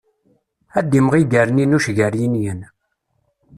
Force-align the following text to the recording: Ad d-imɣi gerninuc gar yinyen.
Ad 0.79 0.85
d-imɣi 0.89 1.21
gerninuc 1.31 1.85
gar 1.97 2.13
yinyen. 2.19 2.61